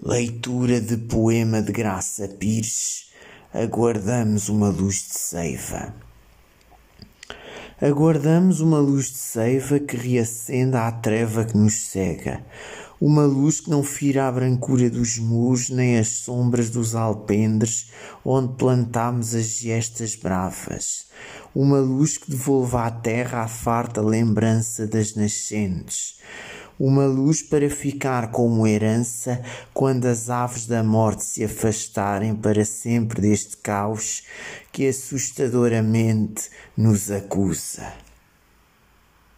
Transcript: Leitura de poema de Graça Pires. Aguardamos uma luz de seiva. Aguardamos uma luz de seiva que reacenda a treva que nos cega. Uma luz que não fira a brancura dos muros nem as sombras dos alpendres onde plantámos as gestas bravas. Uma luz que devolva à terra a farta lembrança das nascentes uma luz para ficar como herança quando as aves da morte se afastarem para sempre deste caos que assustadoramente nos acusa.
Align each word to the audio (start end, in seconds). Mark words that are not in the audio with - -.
Leitura 0.00 0.80
de 0.80 0.96
poema 0.96 1.60
de 1.60 1.70
Graça 1.70 2.26
Pires. 2.26 3.10
Aguardamos 3.52 4.48
uma 4.48 4.70
luz 4.70 4.96
de 4.96 5.18
seiva. 5.18 5.94
Aguardamos 7.80 8.60
uma 8.60 8.78
luz 8.78 9.10
de 9.10 9.18
seiva 9.18 9.78
que 9.78 9.94
reacenda 9.94 10.88
a 10.88 10.92
treva 10.92 11.44
que 11.44 11.56
nos 11.56 11.74
cega. 11.74 12.42
Uma 12.98 13.24
luz 13.24 13.60
que 13.60 13.68
não 13.68 13.82
fira 13.82 14.26
a 14.26 14.32
brancura 14.32 14.88
dos 14.88 15.18
muros 15.18 15.68
nem 15.68 15.98
as 15.98 16.08
sombras 16.08 16.70
dos 16.70 16.94
alpendres 16.94 17.90
onde 18.24 18.54
plantámos 18.54 19.34
as 19.34 19.58
gestas 19.58 20.16
bravas. 20.16 21.06
Uma 21.54 21.78
luz 21.78 22.16
que 22.16 22.30
devolva 22.30 22.86
à 22.86 22.90
terra 22.90 23.42
a 23.42 23.48
farta 23.48 24.00
lembrança 24.00 24.86
das 24.86 25.14
nascentes 25.14 26.16
uma 26.78 27.06
luz 27.06 27.42
para 27.42 27.68
ficar 27.70 28.30
como 28.30 28.66
herança 28.66 29.42
quando 29.72 30.06
as 30.06 30.30
aves 30.30 30.66
da 30.66 30.82
morte 30.82 31.24
se 31.24 31.44
afastarem 31.44 32.34
para 32.34 32.64
sempre 32.64 33.20
deste 33.20 33.56
caos 33.56 34.24
que 34.72 34.86
assustadoramente 34.86 36.50
nos 36.76 37.10
acusa. 37.10 38.11